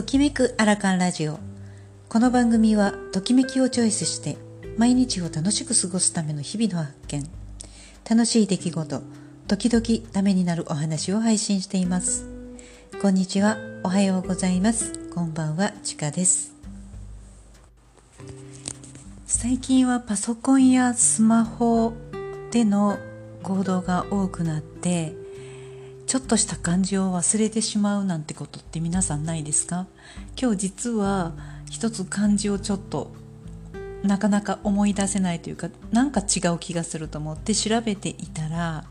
[0.00, 1.38] ときめくアラカンラジオ。
[2.08, 4.38] この番組はときめきをチョイスして
[4.78, 7.28] 毎日を楽しく過ごすための日々の発見。
[8.08, 9.02] 楽しい出来事
[9.46, 12.26] 時々ためになるお話を配信しています。
[13.02, 14.94] こんにちはおはようございます。
[15.14, 16.54] こんばんはちかです。
[19.26, 21.92] 最近はパソコンやスマホ
[22.52, 22.96] での
[23.42, 25.19] 行動が多くなって
[26.10, 29.86] ちょっとした漢字を忘れてしまうなんてことって皆さんないですか？
[30.36, 31.34] 今日実は
[31.70, 33.12] 一つ漢字をちょっと
[34.02, 38.86] なかなか思い出せないというかなんか違う気がすると思って調べていたら、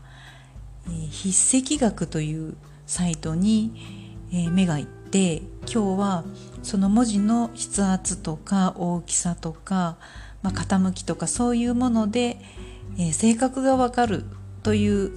[0.86, 2.56] えー、筆跡学という
[2.86, 6.24] サイトに、え、目がいって今日は
[6.62, 9.98] その文字の筆圧とか大きさとか、
[10.40, 12.38] まあ、傾きとかそういうもので、
[12.96, 14.24] えー、性格がわかる
[14.62, 15.12] という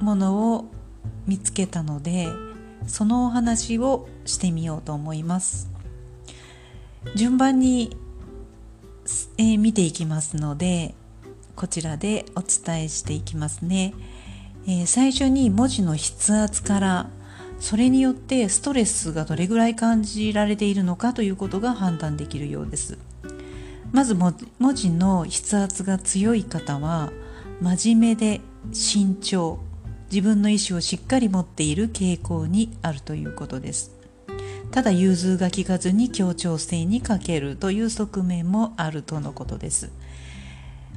[0.00, 0.70] ものを
[1.26, 2.28] 見つけたので
[2.86, 5.68] そのお話をしてみようと思います。
[7.14, 7.96] 順番に、
[9.38, 10.94] えー、見ていきますので
[11.54, 13.94] こちらでお伝えしていきますね、
[14.66, 17.10] えー、最初に文字の筆圧から
[17.60, 22.98] それによってストレスがどれぐらい感じられているのかということが判断できるようです。
[23.90, 24.34] まず文
[24.74, 27.10] 字の筆圧が強い方は
[27.60, 28.40] 真面目で
[28.72, 29.58] 慎重。
[30.10, 33.92] 自分の意思をしっかり持っている傾向にあるということです。
[34.70, 39.90] ただ融通が利かずに協調性に欠けるという側面もあるとのことです。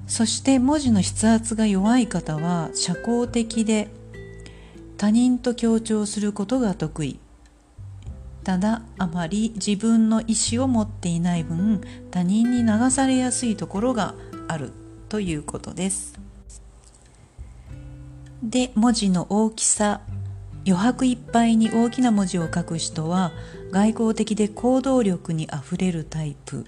[0.07, 3.89] そして文字の筆圧が弱い方は社交的で
[4.97, 7.19] 他人と協調することが得意。
[8.43, 14.15] ただあまり自分の意思を持っていない分他人に流されやすいところが
[14.47, 14.71] ある
[15.09, 16.19] ということです。
[18.43, 20.01] で文字の大きさ
[20.65, 23.31] 余白いっぱいに大きな文字を書く人は
[23.71, 26.65] 外交的で行動力にあふれるタイプ。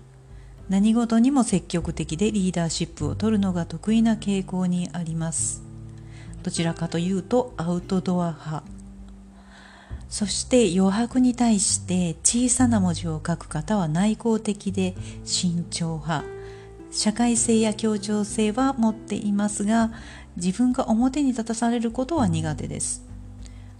[0.69, 5.63] 何事にも積極的でリーダーシップを取るのが得意な傾向にあります。
[6.41, 8.63] どちらかというとアウトドア派。
[10.09, 14.95] そして余白に対して小さな文字を書く方は内向的で
[15.25, 16.23] 慎重派。
[16.91, 19.91] 社会性や協調性は持っていますが
[20.35, 23.03] 自分が表に立たされることは苦手です。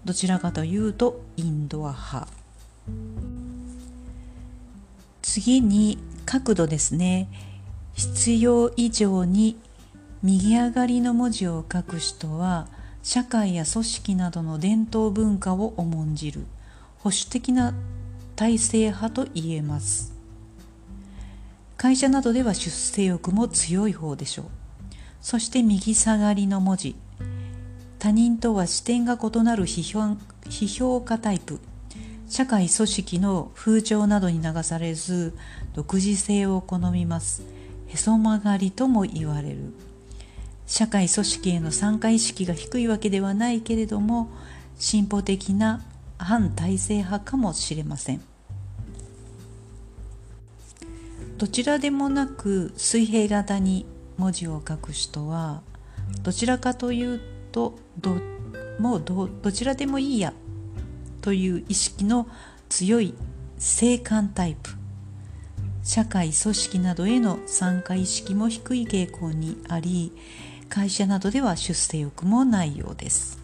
[0.06, 2.28] どちらかというとインドア派。
[5.22, 7.28] 次に角度ですね。
[7.94, 9.58] 必要以上に
[10.22, 12.68] 右上がりの文字を書く人は
[13.04, 16.46] 社会や組織などの伝統文化を重んじる
[17.00, 17.74] 保守的な
[18.36, 20.14] 体制派と言えます。
[21.78, 24.46] 会社などでは出世欲も強い方でしょう。
[25.24, 26.96] そして右下がりの文字。
[27.98, 31.62] 他人とは視点が異なる批評批評家タイプ。
[32.28, 35.34] 社会組織の風潮などに流されず
[35.74, 37.42] 独自性を好みます。
[37.88, 39.74] へそ曲がりとも言われる。
[40.68, 44.30] 社会組織への参加意識が低いわけではないけれども
[44.78, 45.82] 進歩的な
[46.18, 48.22] 反体制派かもしれません。
[51.38, 53.86] どちらでもなく水平型に
[54.18, 55.62] 文字を書く人は
[56.22, 58.16] どちらかというとど
[58.80, 60.34] もうどどちらでもいいや
[61.22, 62.28] という意識の
[62.70, 63.14] 強い
[63.58, 64.72] 静観タイプ。
[65.84, 70.14] 社会組織などへの参加意識も低い傾向にあり
[70.70, 73.38] 会社などでは出世欲もないようです。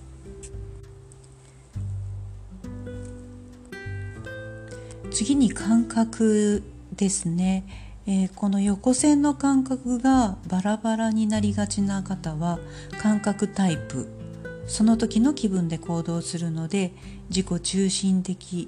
[5.12, 6.64] 次に感覚
[6.96, 7.89] ですね。
[8.12, 12.58] えー、この横線の間隔がバラバラになりがちな方は
[13.00, 14.08] 感覚タイプ。
[14.66, 16.92] その時の気分で行動するので
[17.30, 18.68] 自己中心的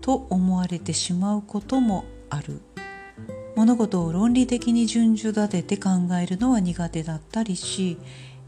[0.00, 2.60] と思われてしまうこともある。
[3.54, 7.98] 物事を論理的に順序立てて考えるのは苦手だったりし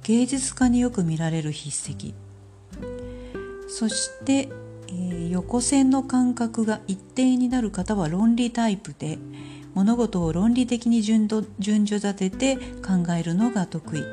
[0.03, 2.13] 芸術家によく見られる筆跡。
[3.69, 4.49] そして
[4.89, 9.19] えー、横線の間隔が一定になる方は論理タイプで
[9.75, 11.55] 物事を論理的に順序
[11.97, 14.05] 立てて考えるのが得意。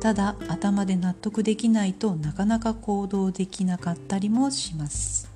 [0.00, 5.30] ただ頭で納得できないとなかなか行動できなかったりもします。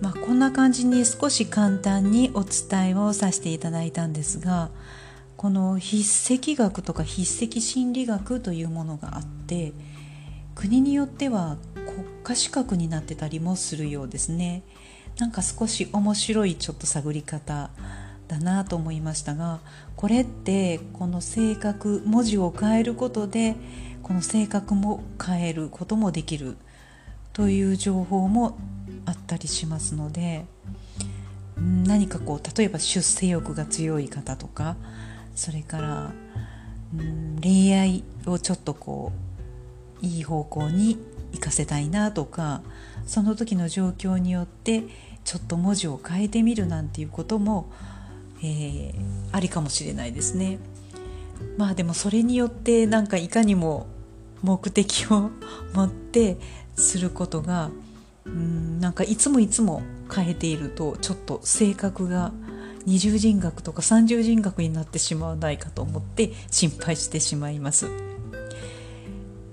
[0.00, 4.70] まあ、こんな感じに少し簡単にお伝えをさせていただいたんですが
[5.36, 6.02] この筆
[6.34, 9.72] 跡学とか筆跡心理学というものがあって
[10.56, 11.56] 国によっては
[11.94, 14.62] 国家資格になってたりもするようですね。
[15.18, 17.70] なんか少し面白いちょっと探り方
[18.28, 19.60] だなと思いましたが
[19.94, 23.56] これってこの性格文字を変えることで
[24.02, 26.56] この性格も変えることもできる
[27.32, 28.58] という情報も
[29.04, 30.46] あったりしますので
[31.56, 34.76] 何かこう例えば出世欲が強い方とか
[35.34, 36.12] それから
[36.96, 39.12] うん恋愛をちょっとこ
[40.02, 40.98] ういい方向に
[41.32, 42.62] 行かせたいなとか
[43.06, 44.84] その時の状況によって
[45.24, 47.70] ちょっと文字を変えてみるなんていうことも、
[48.42, 48.94] えー、
[49.32, 50.58] ありかもしれないですね。
[51.56, 53.86] まあでもそれによってなんかいかにも
[54.42, 55.30] 目的を
[55.74, 56.38] 持って
[56.76, 57.70] することが
[58.24, 59.82] うんなんかいつもいつも
[60.12, 62.32] 変えているとちょっと性格が
[62.84, 68.11] 二重人格とか三重人格になってしまわないかと思って心配してしまいます。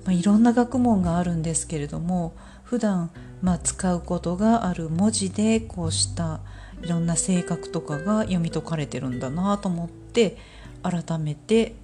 [0.05, 3.11] まあ、いろんな学問があるんですけれども普段
[3.41, 6.39] まあ使うことがある文字でこうした
[6.81, 10.37] いろんな性格とかが読み解かれてるんだなと思って
[10.81, 11.75] 改めて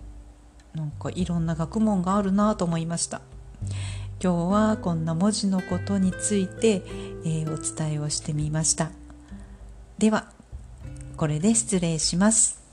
[0.74, 3.22] なんかいろんな学問があるなと思いました。
[4.24, 6.82] 今日はこんな文字のことについて、
[7.26, 8.92] えー、お伝えをしてみました。
[9.98, 10.32] では
[11.18, 12.65] これで失礼します。